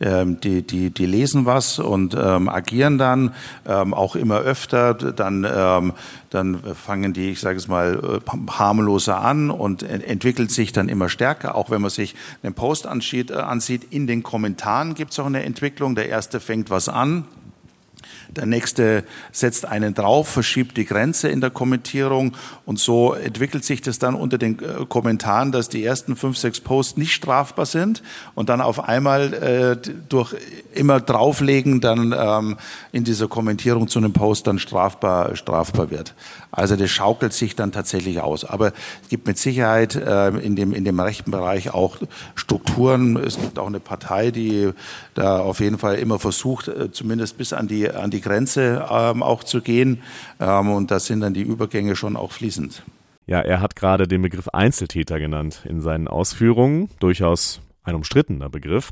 Ähm, 0.00 0.40
die, 0.40 0.62
die, 0.62 0.90
die 0.90 1.06
lesen 1.06 1.46
was 1.46 1.78
und 1.78 2.16
ähm, 2.18 2.48
agieren 2.48 2.98
dann 2.98 3.32
ähm, 3.64 3.94
auch 3.94 4.16
immer 4.16 4.40
öfter. 4.40 4.92
Dann, 4.92 5.46
ähm, 5.48 5.92
dann 6.30 6.58
fangen 6.74 7.12
die, 7.12 7.30
ich 7.30 7.40
sage 7.40 7.58
es 7.58 7.68
mal, 7.68 8.20
äh, 8.26 8.50
harmloser 8.50 9.20
an 9.20 9.50
und 9.50 9.84
entwickelt 9.84 10.50
sich 10.50 10.72
dann 10.72 10.88
immer 10.88 11.08
stärker. 11.08 11.54
Auch 11.54 11.70
wenn 11.70 11.80
man 11.80 11.90
sich 11.90 12.16
einen 12.42 12.54
Post 12.54 12.88
ansieht, 12.88 13.30
äh, 13.30 13.34
ansieht 13.34 13.84
in 13.92 14.08
den 14.08 14.24
Kommentaren 14.24 14.94
gibt 14.94 15.12
es 15.12 15.18
auch 15.20 15.26
eine 15.26 15.44
Entwicklung. 15.44 15.94
Der 15.94 16.08
erste 16.08 16.40
fängt 16.40 16.70
was 16.70 16.88
an, 16.88 17.24
der 18.30 18.46
nächste 18.46 19.04
setzt 19.32 19.66
einen 19.66 19.94
drauf, 19.94 20.28
verschiebt 20.28 20.76
die 20.76 20.84
Grenze 20.84 21.28
in 21.28 21.40
der 21.40 21.50
Kommentierung 21.50 22.36
und 22.64 22.78
so 22.78 23.14
entwickelt 23.14 23.64
sich 23.64 23.80
das 23.80 23.98
dann 23.98 24.14
unter 24.14 24.38
den 24.38 24.58
äh, 24.58 24.84
Kommentaren, 24.88 25.52
dass 25.52 25.68
die 25.68 25.84
ersten 25.84 26.16
fünf, 26.16 26.36
sechs 26.36 26.60
Posts 26.60 26.96
nicht 26.96 27.12
strafbar 27.12 27.66
sind 27.66 28.02
und 28.34 28.48
dann 28.48 28.60
auf 28.60 28.88
einmal 28.88 29.34
äh, 29.34 29.90
durch 30.08 30.34
immer 30.72 31.00
drauflegen 31.00 31.80
dann 31.80 32.14
ähm, 32.16 32.56
in 32.92 33.04
dieser 33.04 33.28
Kommentierung 33.28 33.88
zu 33.88 33.98
einem 33.98 34.12
Post 34.12 34.46
dann 34.46 34.58
strafbar 34.58 35.36
strafbar 35.36 35.90
wird. 35.90 36.14
Also 36.50 36.76
das 36.76 36.90
schaukelt 36.90 37.32
sich 37.32 37.56
dann 37.56 37.72
tatsächlich 37.72 38.20
aus. 38.20 38.44
Aber 38.44 38.68
es 39.02 39.08
gibt 39.08 39.26
mit 39.26 39.38
Sicherheit 39.38 39.94
äh, 39.96 40.28
in 40.28 40.56
dem 40.56 40.72
in 40.72 40.84
dem 40.84 41.00
rechten 41.00 41.30
Bereich 41.30 41.74
auch 41.74 41.98
Strukturen. 42.34 43.16
Es 43.16 43.40
gibt 43.40 43.58
auch 43.58 43.66
eine 43.66 43.80
Partei, 43.80 44.30
die 44.30 44.70
da 45.14 45.38
auf 45.38 45.60
jeden 45.60 45.78
Fall 45.78 45.96
immer 45.96 46.18
versucht, 46.18 46.68
äh, 46.68 46.92
zumindest 46.92 47.38
bis 47.38 47.52
an 47.52 47.68
die 47.68 47.84
an 47.94 48.10
die 48.10 48.20
Grenze 48.20 48.86
ähm, 48.90 49.22
auch 49.22 49.44
zu 49.44 49.60
gehen. 49.60 50.02
Ähm, 50.40 50.70
und 50.70 50.90
da 50.90 51.00
sind 51.00 51.20
dann 51.20 51.34
die 51.34 51.42
Übergänge 51.42 51.96
schon 51.96 52.16
auch 52.16 52.32
fließend. 52.32 52.82
Ja, 53.26 53.40
er 53.40 53.60
hat 53.60 53.76
gerade 53.76 54.06
den 54.06 54.22
Begriff 54.22 54.48
Einzeltäter 54.48 55.18
genannt 55.18 55.64
in 55.68 55.80
seinen 55.80 56.08
Ausführungen. 56.08 56.90
Durchaus 57.00 57.62
ein 57.82 57.94
umstrittener 57.94 58.50
Begriff. 58.50 58.90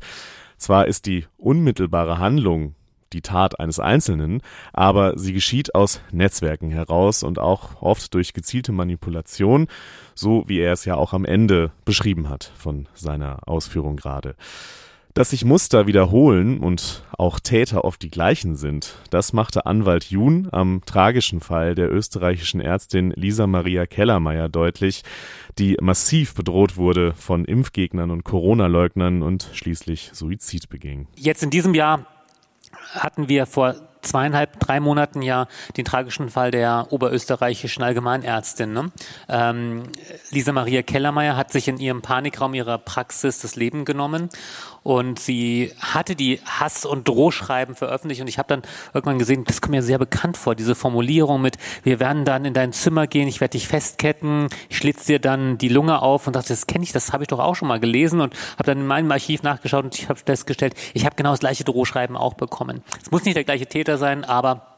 Zwar 0.56 0.86
ist 0.86 1.06
die 1.06 1.26
unmittelbare 1.36 2.18
Handlung 2.18 2.74
die 3.12 3.20
Tat 3.20 3.60
eines 3.60 3.78
Einzelnen, 3.78 4.40
aber 4.72 5.18
sie 5.18 5.32
geschieht 5.32 5.74
aus 5.74 6.00
Netzwerken 6.12 6.70
heraus 6.70 7.22
und 7.22 7.38
auch 7.38 7.82
oft 7.82 8.14
durch 8.14 8.32
gezielte 8.32 8.72
Manipulation, 8.72 9.68
so 10.14 10.44
wie 10.46 10.60
er 10.60 10.72
es 10.72 10.84
ja 10.84 10.94
auch 10.94 11.12
am 11.12 11.24
Ende 11.24 11.72
beschrieben 11.84 12.28
hat 12.28 12.52
von 12.56 12.88
seiner 12.94 13.46
Ausführung 13.46 13.96
gerade. 13.96 14.34
Dass 15.14 15.28
sich 15.28 15.44
Muster 15.44 15.86
wiederholen 15.86 16.60
und 16.60 17.02
auch 17.18 17.38
Täter 17.38 17.84
oft 17.84 18.00
die 18.00 18.10
gleichen 18.10 18.56
sind, 18.56 18.94
das 19.10 19.34
machte 19.34 19.66
Anwalt 19.66 20.04
Jun 20.04 20.48
am 20.52 20.80
tragischen 20.86 21.40
Fall 21.40 21.74
der 21.74 21.92
österreichischen 21.92 22.62
Ärztin 22.62 23.12
Lisa 23.14 23.46
Maria 23.46 23.84
Kellermeier 23.84 24.48
deutlich, 24.48 25.02
die 25.58 25.76
massiv 25.82 26.34
bedroht 26.34 26.78
wurde 26.78 27.12
von 27.12 27.44
Impfgegnern 27.44 28.10
und 28.10 28.24
Corona-Leugnern 28.24 29.22
und 29.22 29.50
schließlich 29.52 30.10
Suizid 30.14 30.70
beging. 30.70 31.08
Jetzt 31.16 31.42
in 31.42 31.50
diesem 31.50 31.74
Jahr 31.74 32.06
hatten 32.94 33.28
wir 33.28 33.44
vor 33.44 33.74
zweieinhalb, 34.02 34.58
drei 34.58 34.80
Monaten 34.80 35.22
ja 35.22 35.46
den 35.76 35.84
tragischen 35.84 36.28
Fall 36.28 36.50
der 36.50 36.88
oberösterreichischen 36.90 37.82
Allgemeinärztin. 37.82 38.72
Ne? 38.72 38.92
Ähm, 39.28 39.84
Lisa 40.30 40.52
Maria 40.52 40.82
Kellermeier 40.82 41.36
hat 41.36 41.52
sich 41.52 41.68
in 41.68 41.78
ihrem 41.78 42.02
Panikraum 42.02 42.54
ihrer 42.54 42.78
Praxis 42.78 43.40
das 43.40 43.56
Leben 43.56 43.84
genommen 43.84 44.28
und 44.82 45.18
sie 45.18 45.72
hatte 45.78 46.16
die 46.16 46.40
Hass- 46.44 46.84
und 46.84 47.08
Drohschreiben 47.08 47.74
veröffentlicht 47.74 48.20
und 48.20 48.28
ich 48.28 48.38
habe 48.38 48.48
dann 48.48 48.62
irgendwann 48.94 49.18
gesehen, 49.18 49.44
das 49.44 49.60
kommt 49.60 49.72
mir 49.72 49.82
sehr 49.82 49.98
bekannt 49.98 50.36
vor, 50.36 50.54
diese 50.54 50.74
Formulierung 50.74 51.40
mit, 51.40 51.56
wir 51.82 52.00
werden 52.00 52.24
dann 52.24 52.44
in 52.44 52.54
dein 52.54 52.72
Zimmer 52.72 53.06
gehen, 53.06 53.28
ich 53.28 53.40
werde 53.40 53.52
dich 53.52 53.68
festketten, 53.68 54.48
ich 54.68 54.78
schlitze 54.78 55.06
dir 55.06 55.18
dann 55.18 55.58
die 55.58 55.68
Lunge 55.68 56.02
auf 56.02 56.26
und 56.26 56.36
dachte, 56.36 56.48
das 56.48 56.66
kenne 56.66 56.84
ich, 56.84 56.92
das 56.92 57.12
habe 57.12 57.24
ich 57.24 57.28
doch 57.28 57.38
auch 57.38 57.54
schon 57.54 57.68
mal 57.68 57.80
gelesen 57.80 58.20
und 58.20 58.34
habe 58.54 58.64
dann 58.64 58.78
in 58.78 58.86
meinem 58.86 59.10
Archiv 59.10 59.42
nachgeschaut 59.42 59.84
und 59.84 59.98
ich 59.98 60.08
habe 60.08 60.18
festgestellt, 60.24 60.74
ich 60.94 61.04
habe 61.04 61.16
genau 61.16 61.30
das 61.30 61.40
gleiche 61.40 61.64
Drohschreiben 61.64 62.16
auch 62.16 62.34
bekommen. 62.34 62.82
Es 63.02 63.10
muss 63.10 63.24
nicht 63.24 63.36
der 63.36 63.44
gleiche 63.44 63.66
Täter 63.66 63.98
sein, 63.98 64.24
aber 64.24 64.71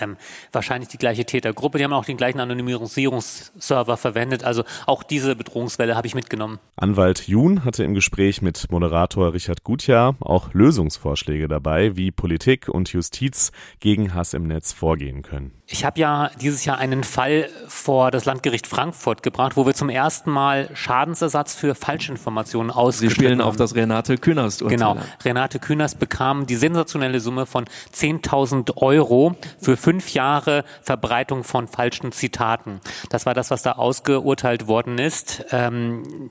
ähm, 0.00 0.16
wahrscheinlich 0.52 0.88
die 0.88 0.98
gleiche 0.98 1.24
Tätergruppe. 1.24 1.78
Die 1.78 1.84
haben 1.84 1.92
auch 1.92 2.04
den 2.04 2.16
gleichen 2.16 2.40
Anonymisierungsserver 2.40 3.96
verwendet. 3.96 4.44
Also 4.44 4.64
auch 4.86 5.02
diese 5.02 5.36
Bedrohungswelle 5.36 5.96
habe 5.96 6.06
ich 6.06 6.14
mitgenommen. 6.14 6.58
Anwalt 6.76 7.26
Jun 7.26 7.64
hatte 7.64 7.84
im 7.84 7.94
Gespräch 7.94 8.42
mit 8.42 8.70
Moderator 8.70 9.32
Richard 9.32 9.64
Gutjahr 9.64 10.16
auch 10.20 10.52
Lösungsvorschläge 10.54 11.48
dabei, 11.48 11.96
wie 11.96 12.10
Politik 12.10 12.68
und 12.68 12.92
Justiz 12.92 13.52
gegen 13.80 14.14
Hass 14.14 14.34
im 14.34 14.46
Netz 14.46 14.72
vorgehen 14.72 15.22
können. 15.22 15.52
Ich 15.66 15.82
habe 15.86 15.98
ja 15.98 16.30
dieses 16.42 16.66
Jahr 16.66 16.76
einen 16.76 17.04
Fall 17.04 17.48
vor 17.68 18.10
das 18.10 18.26
Landgericht 18.26 18.66
Frankfurt 18.66 19.22
gebracht, 19.22 19.56
wo 19.56 19.64
wir 19.64 19.72
zum 19.72 19.88
ersten 19.88 20.30
Mal 20.30 20.68
Schadensersatz 20.74 21.54
für 21.54 21.74
Falschinformationen 21.74 22.70
ausgeschrieben 22.70 23.08
Sie 23.08 23.14
spielen 23.14 23.40
haben. 23.40 23.48
auf 23.48 23.56
das 23.56 23.74
Renate 23.74 24.18
Künast. 24.18 24.60
-Urteil. 24.60 24.68
Genau. 24.68 24.96
Renate 25.24 25.58
Künast 25.58 25.98
bekam 25.98 26.44
die 26.44 26.56
sensationelle 26.56 27.18
Summe 27.18 27.46
von 27.46 27.64
10.000 27.94 28.76
Euro 28.76 29.36
für 29.58 29.78
fünf 29.78 30.12
Jahre 30.12 30.64
Verbreitung 30.82 31.44
von 31.44 31.66
falschen 31.66 32.12
Zitaten. 32.12 32.80
Das 33.08 33.24
war 33.24 33.32
das, 33.32 33.50
was 33.50 33.62
da 33.62 33.72
ausgeurteilt 33.72 34.68
worden 34.68 34.98
ist. 34.98 35.46
Ähm, 35.50 36.30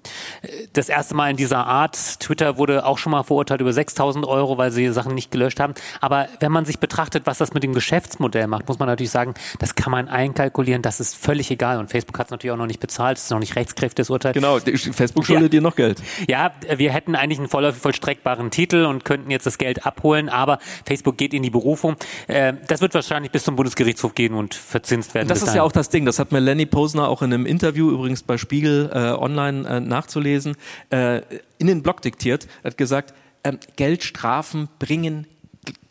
das 0.73 0.89
erste 0.89 1.15
Mal 1.15 1.31
in 1.31 1.37
dieser 1.37 1.65
Art. 1.65 2.19
Twitter 2.19 2.59
wurde 2.59 2.85
auch 2.85 2.99
schon 2.99 3.11
mal 3.11 3.23
verurteilt 3.23 3.61
über 3.61 3.71
6.000 3.71 4.27
Euro, 4.27 4.59
weil 4.59 4.71
sie 4.71 4.89
Sachen 4.93 5.15
nicht 5.15 5.31
gelöscht 5.31 5.59
haben. 5.59 5.73
Aber 6.01 6.27
wenn 6.39 6.51
man 6.51 6.65
sich 6.65 6.77
betrachtet, 6.77 7.25
was 7.25 7.39
das 7.39 7.55
mit 7.55 7.63
dem 7.63 7.73
Geschäftsmodell 7.73 8.45
macht, 8.45 8.67
muss 8.67 8.77
man 8.77 8.87
natürlich 8.87 9.09
sagen, 9.09 9.22
sagen, 9.23 9.33
das 9.59 9.75
kann 9.75 9.91
man 9.91 10.07
einkalkulieren, 10.07 10.81
das 10.81 10.99
ist 10.99 11.15
völlig 11.15 11.51
egal. 11.51 11.79
Und 11.79 11.89
Facebook 11.89 12.17
hat 12.19 12.27
es 12.27 12.31
natürlich 12.31 12.51
auch 12.51 12.57
noch 12.57 12.67
nicht 12.67 12.79
bezahlt, 12.79 13.17
es 13.17 13.25
ist 13.25 13.31
noch 13.31 13.39
nicht 13.39 13.55
rechtskräftiges 13.55 14.09
Urteil. 14.09 14.33
Genau, 14.33 14.59
Facebook 14.59 15.25
schuldet 15.25 15.53
ja. 15.53 15.59
dir 15.59 15.61
noch 15.61 15.75
Geld. 15.75 16.01
Ja, 16.27 16.51
wir 16.75 16.91
hätten 16.91 17.15
eigentlich 17.15 17.39
einen 17.39 17.49
voll, 17.49 17.71
vollstreckbaren 17.71 18.51
Titel 18.51 18.85
und 18.85 19.05
könnten 19.05 19.31
jetzt 19.31 19.45
das 19.45 19.57
Geld 19.57 19.85
abholen, 19.85 20.29
aber 20.29 20.59
Facebook 20.85 21.17
geht 21.17 21.33
in 21.33 21.43
die 21.43 21.49
Berufung. 21.49 21.95
Äh, 22.27 22.53
das 22.67 22.81
wird 22.81 22.93
wahrscheinlich 22.93 23.31
bis 23.31 23.43
zum 23.43 23.55
Bundesgerichtshof 23.55 24.15
gehen 24.15 24.33
und 24.33 24.53
verzinst 24.53 25.13
werden. 25.13 25.27
Das 25.27 25.41
ist 25.41 25.55
ja 25.55 25.63
auch 25.63 25.71
das 25.71 25.89
Ding, 25.89 26.05
das 26.05 26.19
hat 26.19 26.31
Melanie 26.31 26.65
Posner 26.65 27.07
auch 27.07 27.21
in 27.21 27.33
einem 27.33 27.45
Interview 27.45 27.89
übrigens 27.89 28.23
bei 28.23 28.37
Spiegel 28.37 28.89
äh, 28.93 28.97
online 29.11 29.67
äh, 29.67 29.79
nachzulesen, 29.79 30.55
äh, 30.89 31.21
in 31.57 31.67
den 31.67 31.83
Blog 31.83 32.01
diktiert, 32.01 32.47
hat 32.63 32.77
gesagt, 32.77 33.13
ähm, 33.43 33.59
Geldstrafen 33.75 34.69
bringen 34.79 35.27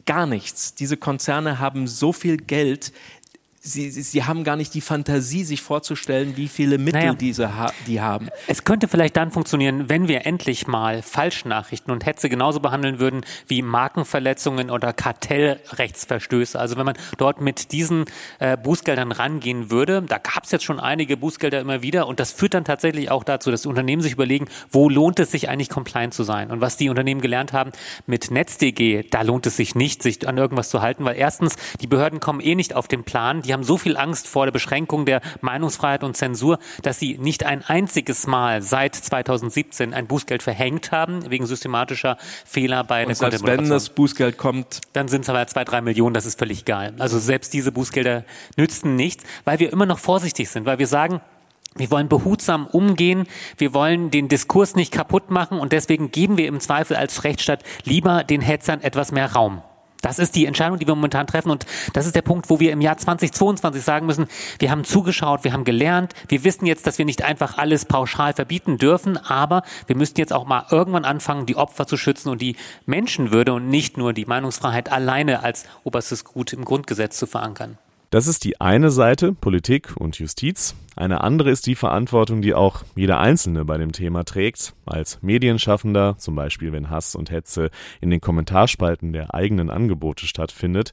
gar 0.07 0.27
nichts. 0.27 0.75
Diese 0.75 0.97
Konzerne 0.97 1.59
haben 1.59 1.87
so 1.87 2.13
viel 2.13 2.37
Geld, 2.37 2.93
Sie, 3.65 3.91
sie, 3.91 4.03
sie 4.03 4.25
haben 4.25 4.43
gar 4.43 4.57
nicht 4.57 4.75
die 4.75 4.81
Fantasie, 4.81 5.45
sich 5.45 5.63
vorzustellen, 5.63 6.37
wie 6.37 6.49
viele 6.49 6.79
Mittel 6.79 7.01
naja, 7.01 7.15
diese 7.15 7.57
ha 7.57 7.73
die 7.87 8.01
haben. 8.01 8.29
Es 8.49 8.65
könnte 8.65 8.89
vielleicht 8.89 9.17
dann 9.17 9.31
funktionieren, 9.31 9.89
wenn 9.89 10.09
wir 10.09 10.27
endlich 10.27 10.67
mal 10.67 11.01
Falschnachrichten 11.01 11.93
und 11.93 12.05
Hetze 12.05 12.29
genauso 12.29 12.59
behandeln 12.59 12.99
würden 12.99 13.21
wie 13.47 13.63
Markenverletzungen 13.63 14.69
oder 14.69 14.93
Kartellrechtsverstöße. 14.93 16.59
Also 16.59 16.77
wenn 16.77 16.87
man 16.87 16.97
dort 17.19 17.41
mit 17.41 17.71
diesen 17.71 18.07
äh, 18.41 18.57
Bußgeldern 18.57 19.13
rangehen 19.13 19.71
würde, 19.71 20.03
da 20.03 20.19
gab 20.19 20.43
es 20.43 20.51
jetzt 20.51 20.65
schon 20.65 20.81
einige 20.81 21.17
Bußgelder 21.17 21.61
immer 21.61 21.83
wieder 21.83 22.09
und 22.09 22.19
das 22.19 22.33
führt 22.33 22.55
dann 22.55 22.65
tatsächlich 22.65 23.13
auch 23.13 23.23
dazu, 23.23 23.53
dass 23.53 23.65
Unternehmen 23.65 24.03
sich 24.03 24.15
überlegen, 24.15 24.47
wo 24.73 24.89
lohnt 24.89 25.21
es 25.21 25.31
sich 25.31 25.49
eigentlich 25.49 25.69
compliant 25.69 26.15
zu 26.15 26.25
sein. 26.25 26.51
Und 26.51 26.61
was 26.61 26.79
die 26.79 26.89
Unternehmen 26.89 27.21
gelernt 27.21 27.53
haben 27.53 27.71
mit 28.07 28.33
NetzDG, 28.33 29.05
da 29.09 29.23
lohnt 29.23 29.47
es 29.47 29.57
sich 29.57 29.77
nicht, 29.77 30.03
sich 30.03 30.27
an 30.27 30.37
irgendwas 30.37 30.69
zu 30.69 30.83
halten, 30.83 31.05
weil 31.05 31.15
erstens, 31.15 31.55
die 31.81 31.87
Behörden 31.87 32.19
kommen 32.19 32.41
eh 32.41 32.57
nicht 32.57 32.75
auf 32.75 32.89
den 32.89 33.05
Plan, 33.05 33.41
die 33.43 33.52
die 33.53 33.55
haben 33.55 33.65
so 33.65 33.77
viel 33.77 33.99
Angst 33.99 34.29
vor 34.29 34.47
der 34.47 34.51
Beschränkung 34.51 35.05
der 35.05 35.21
Meinungsfreiheit 35.43 36.05
und 36.05 36.17
Zensur, 36.17 36.59
dass 36.81 36.99
sie 36.99 37.19
nicht 37.19 37.45
ein 37.45 37.63
einziges 37.63 38.27
Mal 38.27 38.63
seit 38.63 38.95
2017 38.95 39.93
ein 39.93 40.07
Bußgeld 40.07 40.43
verhängt 40.43 40.91
haben, 40.91 41.31
wegen 41.31 41.45
systematischer 41.45 42.17
Fehler 42.47 42.83
bei 42.83 43.03
und 43.03 43.09
der 43.09 43.17
selbst 43.17 43.47
wenn 43.47 43.69
das 43.69 43.91
Bußgeld 43.91 44.39
kommt, 44.39 44.81
dann 44.95 45.09
sind 45.09 45.23
es 45.23 45.29
aber 45.29 45.47
zwei, 45.49 45.65
drei 45.65 45.83
Millionen, 45.83 46.15
das 46.15 46.25
ist 46.25 46.39
völlig 46.39 46.63
egal. 46.63 46.95
Also 46.99 47.19
selbst 47.19 47.53
diese 47.53 47.73
Bußgelder 47.73 48.25
nützen 48.57 48.97
nichts, 48.97 49.23
weil 49.45 49.59
wir 49.59 49.71
immer 49.71 49.85
noch 49.85 49.99
vorsichtig 49.99 50.49
sind, 50.49 50.65
weil 50.65 50.79
wir 50.79 50.87
sagen, 50.87 51.21
wir 51.75 51.91
wollen 51.91 52.09
behutsam 52.09 52.67
umgehen, 52.67 53.27
wir 53.59 53.75
wollen 53.75 54.11
den 54.11 54.29
Diskurs 54.29 54.77
nicht 54.77 54.95
kaputt 54.95 55.31
machen 55.31 55.59
und 55.59 55.73
deswegen 55.73 56.11
geben 56.11 56.39
wir 56.39 56.47
im 56.49 56.59
Zweifel 56.59 56.97
als 56.97 57.25
Rechtsstaat 57.25 57.65
lieber 57.85 58.25
den 58.25 58.41
Hetzern 58.41 58.81
etwas 58.81 59.13
mehr 59.13 59.31
Raum. 59.31 59.61
Das 60.03 60.19
ist 60.19 60.35
die 60.35 60.47
Entscheidung, 60.47 60.79
die 60.79 60.87
wir 60.87 60.95
momentan 60.95 61.27
treffen. 61.27 61.51
Und 61.51 61.65
das 61.95 62.07
ist 62.07 62.15
der 62.15 62.23
Punkt, 62.23 62.51
wo 62.51 62.61
wir 62.61 62.73
im 62.73 62.81
Jahr 62.81 62.99
2022 62.99 63.83
sagen 63.83 64.07
müssen, 64.07 64.27
wir 64.59 64.71
haben 64.71 64.85
zugeschaut, 64.85 65.45
wir 65.45 65.53
haben 65.53 65.65
gelernt, 65.65 66.13
wir 66.29 66.45
wissen 66.45 66.67
jetzt, 66.67 66.87
dass 66.87 66.99
wir 66.99 67.05
nicht 67.05 67.23
einfach 67.23 67.57
alles 67.57 67.85
pauschal 67.85 68.35
verbieten 68.35 68.77
dürfen, 68.77 69.17
aber 69.17 69.63
wir 69.87 69.97
müssten 69.97 70.21
jetzt 70.21 70.33
auch 70.33 70.45
mal 70.45 70.67
irgendwann 70.71 71.05
anfangen, 71.05 71.47
die 71.47 71.57
Opfer 71.57 71.87
zu 71.87 71.97
schützen 71.97 72.29
und 72.29 72.43
die 72.43 72.57
Menschenwürde 72.85 73.55
und 73.55 73.69
nicht 73.69 73.97
nur 73.97 74.13
die 74.13 74.27
Meinungsfreiheit 74.27 74.91
alleine 74.91 75.43
als 75.43 75.65
oberstes 75.85 76.25
Gut 76.25 76.53
im 76.53 76.65
Grundgesetz 76.65 77.17
zu 77.17 77.27
verankern. 77.27 77.79
Das 78.13 78.27
ist 78.27 78.45
die 78.45 78.61
eine 78.61 78.91
Seite, 78.91 79.33
Politik 79.33 79.97
und 79.97 80.19
Justiz. 80.19 80.75
Eine 80.97 81.23
andere 81.23 81.51
ist 81.51 81.67
die 81.67 81.75
Verantwortung, 81.75 82.43
die 82.43 82.53
auch 82.53 82.83
jeder 82.95 83.19
Einzelne 83.21 83.65
bei 83.65 83.79
dem 83.79 83.93
Thema 83.93 84.23
trägt, 84.25 84.75
als 84.85 85.23
Medienschaffender, 85.23 86.17
zum 86.19 86.35
Beispiel 86.35 86.73
wenn 86.73 86.91
Hass 86.91 87.15
und 87.15 87.31
Hetze 87.31 87.71
in 88.03 88.11
den 88.11 88.21
Kommentarspalten 88.21 89.15
der 89.15 89.35
eigenen 89.35 89.71
Angebote 89.71 90.27
stattfindet, 90.27 90.93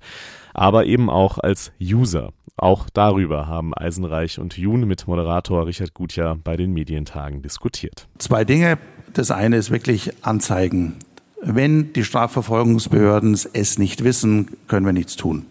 aber 0.53 0.85
eben 0.85 1.09
auch 1.09 1.39
als 1.39 1.73
User. 1.81 2.31
Auch 2.55 2.89
darüber 2.89 3.47
haben 3.47 3.73
Eisenreich 3.73 4.39
und 4.39 4.57
Jun 4.57 4.87
mit 4.87 5.05
Moderator 5.05 5.67
Richard 5.67 5.93
Gutjahr 5.93 6.37
bei 6.41 6.55
den 6.55 6.71
Medientagen 6.71 7.41
diskutiert. 7.41 8.07
Zwei 8.17 8.45
Dinge. 8.45 8.77
Das 9.11 9.29
eine 9.29 9.57
ist 9.57 9.71
wirklich 9.71 10.13
Anzeigen. 10.21 10.95
Wenn 11.41 11.93
die 11.93 12.03
Strafverfolgungsbehörden 12.03 13.33
es 13.33 13.77
nicht 13.77 14.03
wissen, 14.03 14.57
können 14.67 14.85
wir 14.85 14.93
nichts 14.93 15.15
tun. 15.15 15.45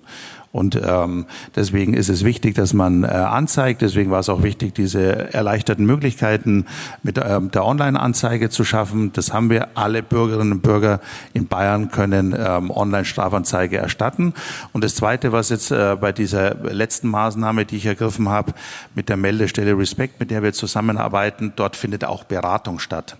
Und 0.58 0.74
ähm, 0.74 1.26
deswegen 1.54 1.94
ist 1.94 2.08
es 2.08 2.24
wichtig, 2.24 2.56
dass 2.56 2.74
man 2.74 3.04
äh, 3.04 3.06
anzeigt. 3.06 3.80
Deswegen 3.80 4.10
war 4.10 4.18
es 4.18 4.28
auch 4.28 4.42
wichtig, 4.42 4.74
diese 4.74 5.32
erleichterten 5.32 5.86
Möglichkeiten 5.86 6.66
mit 7.04 7.20
ähm, 7.24 7.52
der 7.52 7.64
Online-Anzeige 7.64 8.50
zu 8.50 8.64
schaffen. 8.64 9.12
Das 9.12 9.32
haben 9.32 9.50
wir. 9.50 9.68
Alle 9.74 10.02
Bürgerinnen 10.02 10.52
und 10.52 10.62
Bürger 10.62 11.00
in 11.32 11.46
Bayern 11.46 11.92
können 11.92 12.34
ähm, 12.36 12.72
Online-Strafanzeige 12.72 13.76
erstatten. 13.76 14.34
Und 14.72 14.82
das 14.82 14.96
Zweite, 14.96 15.30
was 15.30 15.50
jetzt 15.50 15.70
äh, 15.70 15.96
bei 16.00 16.10
dieser 16.10 16.56
letzten 16.56 17.08
Maßnahme, 17.08 17.64
die 17.64 17.76
ich 17.76 17.86
ergriffen 17.86 18.28
habe, 18.28 18.52
mit 18.96 19.08
der 19.08 19.16
Meldestelle 19.16 19.78
Respekt, 19.78 20.18
mit 20.18 20.32
der 20.32 20.42
wir 20.42 20.52
zusammenarbeiten, 20.52 21.52
dort 21.54 21.76
findet 21.76 22.04
auch 22.04 22.24
Beratung 22.24 22.80
statt. 22.80 23.16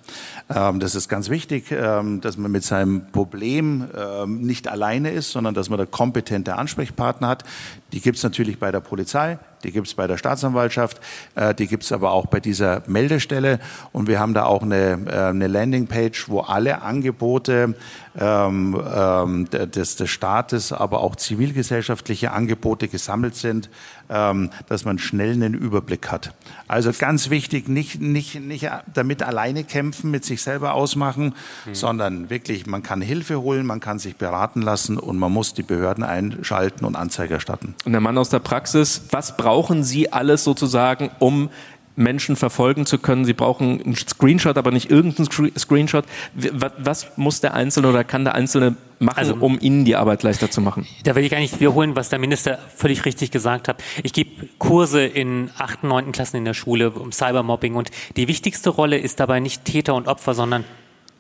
Ähm, 0.53 0.81
das 0.81 0.97
ist 0.97 1.09
ganz 1.09 1.31
wichtig, 1.31 1.71
ähm, 1.71 2.21
dass 2.21 2.37
man 2.37 2.51
mit 2.51 2.65
seinem 2.65 3.07
Problem 3.13 3.87
ähm, 3.97 4.41
nicht 4.41 4.67
alleine 4.67 5.11
ist, 5.11 5.31
sondern 5.31 5.55
dass 5.55 5.71
man 5.71 5.79
da 5.79 5.87
kompetente 5.87 6.57
Ansprechpartner 6.57 7.28
hat. 7.29 7.45
Die 7.93 8.01
gibt 8.01 8.17
es 8.17 8.23
natürlich 8.25 8.59
bei 8.59 8.73
der 8.73 8.81
Polizei, 8.81 9.39
die 9.65 9.73
gibt 9.73 9.89
es 9.89 9.95
bei 9.95 10.07
der 10.07 10.19
Staatsanwaltschaft, 10.19 11.01
äh, 11.35 11.55
die 11.55 11.67
gibt 11.67 11.85
es 11.85 11.93
aber 11.93 12.13
auch 12.13 12.27
bei 12.27 12.41
dieser 12.41 12.83
Meldestelle. 12.87 13.59
Und 13.93 14.09
wir 14.09 14.21
haben 14.21 14.35
da 14.35 14.45
auch 14.45 14.63
eine, 14.63 14.99
äh, 15.07 15.29
eine 15.29 15.47
Landingpage, 15.47 16.29
wo 16.29 16.41
alle 16.41 16.83
Angebote 16.83 17.75
ähm, 18.19 18.83
ähm, 18.95 19.51
des, 19.51 19.97
des 19.97 20.11
Staates, 20.11 20.73
aber 20.73 21.01
auch 21.01 21.17
zivilgesellschaftliche 21.17 22.33
Angebote 22.33 22.89
gesammelt 22.89 23.37
sind, 23.37 23.71
ähm, 24.11 24.51
dass 24.69 24.85
man 24.85 24.99
schnell 24.99 25.33
einen 25.33 25.55
Überblick 25.55 26.11
hat. 26.11 26.33
Also 26.67 26.91
ganz 26.99 27.31
wichtig, 27.31 27.69
nicht, 27.69 28.01
nicht, 28.01 28.41
nicht 28.41 28.69
damit 28.93 29.23
alleine 29.23 29.65
kämpfen, 29.65 30.11
mit 30.11 30.25
sich 30.25 30.43
selber 30.43 30.75
ausmachen, 30.75 31.35
mhm. 31.67 31.75
sondern 31.75 32.31
wirklich, 32.31 32.67
man 32.67 32.83
kann 32.83 33.01
Hilfe 33.01 33.41
holen, 33.41 33.67
man 33.67 33.81
kann 33.81 33.99
sich 33.99 34.17
beraten 34.17 34.63
lassen 34.63 34.99
und 34.99 35.19
man 35.19 35.33
muss 35.33 35.55
die 35.55 35.63
Behörden 35.63 36.05
einschalten 36.05 36.85
und 36.85 36.97
Anzeige 36.97 37.35
erstatten. 37.35 37.75
Und 37.85 37.93
der 37.93 38.01
Mann 38.01 38.19
aus 38.19 38.31
der 38.31 38.41
Praxis, 38.41 39.03
was 39.11 39.37
brauchen 39.49 39.83
Sie 39.83 40.13
alles 40.13 40.45
sozusagen, 40.45 41.11
um 41.21 41.49
Menschen 41.97 42.37
verfolgen 42.37 42.85
zu 42.85 42.99
können. 42.99 43.25
Sie 43.25 43.33
brauchen 43.33 43.83
einen 43.83 43.97
Screenshot, 43.97 44.59
aber 44.59 44.73
nicht 44.73 44.91
irgendeinen 44.91 45.27
Screenshot. 45.57 46.05
Was 46.35 47.17
muss 47.17 47.41
der 47.41 47.55
Einzelne 47.55 47.89
oder 47.89 48.05
kann 48.05 48.25
der 48.25 48.35
Einzelne 48.35 48.77
machen, 48.99 49.19
also, 49.19 49.37
um 49.41 49.59
Ihnen 49.59 49.87
die 49.87 49.97
Arbeit 49.97 50.23
leichter 50.23 50.51
zu 50.51 50.61
machen? 50.61 50.87
Da 51.05 51.15
will 51.15 51.25
ich 51.25 51.31
gar 51.31 51.41
nicht 51.41 51.59
wiederholen, 51.61 51.97
was 51.97 52.11
der 52.11 52.19
Minister 52.19 52.59
völlig 52.77 53.07
richtig 53.07 53.31
gesagt 53.31 53.69
hat. 53.69 53.83
Ich 54.03 54.13
gebe 54.13 54.49
Kurse 54.59 55.07
in 55.07 55.49
achten, 55.57 55.89
neunten 55.89 56.13
Klassen 56.13 56.37
in 56.37 56.45
der 56.45 56.55
Schule 56.55 56.91
um 56.91 57.11
Cybermobbing 57.11 57.75
und 57.75 57.91
die 58.19 58.29
wichtigste 58.29 58.69
Rolle 58.69 58.99
ist 58.99 59.19
dabei 59.19 59.41
nicht 59.41 59.65
Täter 59.65 59.95
und 59.95 60.09
Opfer, 60.09 60.35
sondern 60.35 60.65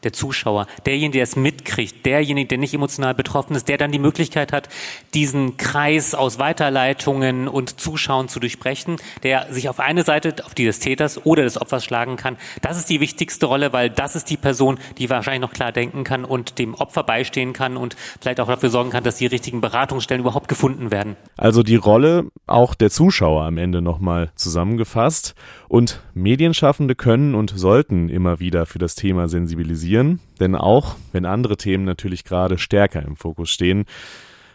der 0.04 0.12
Zuschauer, 0.12 0.66
derjenige, 0.86 1.18
der 1.18 1.22
es 1.24 1.36
mitkriegt, 1.36 2.06
derjenige, 2.06 2.48
der 2.48 2.58
nicht 2.58 2.74
emotional 2.74 3.14
betroffen 3.14 3.54
ist, 3.54 3.68
der 3.68 3.78
dann 3.78 3.92
die 3.92 3.98
Möglichkeit 3.98 4.52
hat, 4.52 4.68
diesen 5.14 5.56
Kreis 5.56 6.14
aus 6.14 6.38
Weiterleitungen 6.38 7.48
und 7.48 7.80
Zuschauen 7.80 8.28
zu 8.28 8.40
durchbrechen, 8.40 8.96
der 9.22 9.52
sich 9.52 9.68
auf 9.68 9.80
eine 9.80 10.04
Seite, 10.04 10.36
auf 10.44 10.54
die 10.54 10.64
des 10.64 10.78
Täters 10.78 11.24
oder 11.26 11.42
des 11.42 11.60
Opfers 11.60 11.84
schlagen 11.84 12.16
kann. 12.16 12.36
Das 12.62 12.78
ist 12.78 12.88
die 12.90 13.00
wichtigste 13.00 13.46
Rolle, 13.46 13.72
weil 13.72 13.90
das 13.90 14.16
ist 14.16 14.30
die 14.30 14.36
Person, 14.36 14.78
die 14.98 15.10
wahrscheinlich 15.10 15.40
noch 15.40 15.52
klar 15.52 15.72
denken 15.72 16.04
kann 16.04 16.24
und 16.24 16.58
dem 16.58 16.74
Opfer 16.74 17.02
beistehen 17.02 17.52
kann 17.52 17.76
und 17.76 17.96
vielleicht 18.20 18.40
auch 18.40 18.48
dafür 18.48 18.70
sorgen 18.70 18.90
kann, 18.90 19.04
dass 19.04 19.16
die 19.16 19.26
richtigen 19.26 19.60
Beratungsstellen 19.60 20.22
überhaupt 20.22 20.48
gefunden 20.48 20.90
werden. 20.90 21.16
Also 21.36 21.62
die 21.62 21.76
Rolle 21.76 22.26
auch 22.46 22.74
der 22.74 22.90
Zuschauer 22.90 23.44
am 23.44 23.58
Ende 23.58 23.82
nochmal 23.82 24.30
zusammengefasst. 24.34 25.34
Und 25.68 26.00
Medienschaffende 26.14 26.94
können 26.94 27.34
und 27.34 27.50
sollten 27.54 28.08
immer 28.08 28.40
wieder 28.40 28.64
für 28.64 28.78
das 28.78 28.94
Thema 28.94 29.28
sensibilisieren, 29.28 30.18
denn 30.40 30.54
auch 30.54 30.96
wenn 31.12 31.26
andere 31.26 31.58
Themen 31.58 31.84
natürlich 31.84 32.24
gerade 32.24 32.56
stärker 32.56 33.02
im 33.02 33.16
Fokus 33.16 33.50
stehen, 33.50 33.84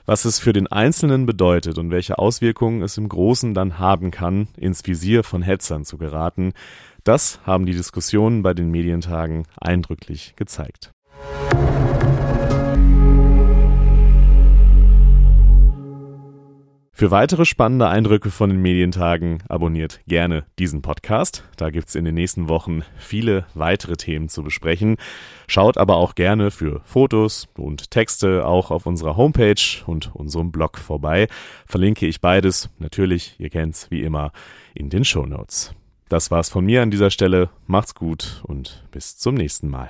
was 0.05 0.25
es 0.25 0.39
für 0.39 0.53
den 0.53 0.67
Einzelnen 0.67 1.25
bedeutet 1.25 1.77
und 1.77 1.91
welche 1.91 2.17
Auswirkungen 2.17 2.81
es 2.81 2.97
im 2.97 3.07
Großen 3.07 3.53
dann 3.53 3.79
haben 3.79 4.11
kann, 4.11 4.47
ins 4.57 4.85
Visier 4.85 5.23
von 5.23 5.43
Hetzern 5.43 5.85
zu 5.85 5.97
geraten, 5.97 6.53
das 7.03 7.39
haben 7.45 7.65
die 7.65 7.73
Diskussionen 7.73 8.41
bei 8.41 8.53
den 8.53 8.71
Medientagen 8.71 9.45
eindrücklich 9.61 10.33
gezeigt. 10.35 10.91
Für 16.95 17.09
weitere 17.09 17.43
spannende 17.45 17.87
Eindrücke 17.87 18.29
von 18.29 18.51
den 18.51 18.61
Medientagen 18.61 19.41
abonniert 19.49 19.99
gerne 20.05 20.45
diesen 20.59 20.83
Podcast. 20.83 21.43
Da 21.57 21.71
gibt's 21.71 21.95
in 21.95 22.05
den 22.05 22.13
nächsten 22.13 22.49
Wochen 22.49 22.83
viele 22.99 23.47
weitere 23.55 23.97
Themen 23.97 24.29
zu 24.29 24.43
besprechen. 24.43 24.97
Schaut 25.47 25.79
aber 25.79 25.97
auch 25.97 26.13
gerne 26.13 26.51
für 26.51 26.81
Fotos 26.85 27.47
und 27.57 27.89
Texte 27.89 28.45
auch 28.45 28.69
auf 28.69 28.85
unserer 28.85 29.17
Homepage 29.17 29.55
und 29.87 30.13
unserem 30.13 30.51
Blog 30.51 30.77
vorbei. 30.77 31.27
Verlinke 31.65 32.05
ich 32.05 32.21
beides 32.21 32.69
natürlich, 32.77 33.35
ihr 33.39 33.49
kennt's 33.49 33.89
wie 33.89 34.03
immer, 34.03 34.31
in 34.75 34.91
den 34.91 35.03
Show 35.03 35.25
Notes. 35.25 35.73
Das 36.09 36.29
war's 36.29 36.49
von 36.49 36.63
mir 36.63 36.83
an 36.83 36.91
dieser 36.91 37.09
Stelle. 37.09 37.49
Macht's 37.65 37.95
gut 37.95 38.43
und 38.45 38.83
bis 38.91 39.17
zum 39.17 39.33
nächsten 39.33 39.67
Mal. 39.67 39.89